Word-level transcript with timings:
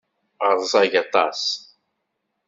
Rẓag 0.59 0.93
aṭas. 1.03 1.41